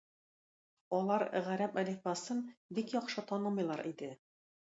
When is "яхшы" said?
2.97-3.25